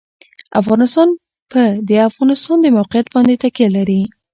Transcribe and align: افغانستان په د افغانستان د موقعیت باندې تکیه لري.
افغانستان 0.61 1.07
په 1.51 1.61
د 1.87 1.91
افغانستان 2.09 2.57
د 2.61 2.67
موقعیت 2.77 3.07
باندې 3.15 3.39
تکیه 3.43 3.69
لري. 3.77 4.01